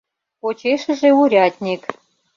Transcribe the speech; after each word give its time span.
Почешыже 0.41 1.09
урядник. 1.21 1.81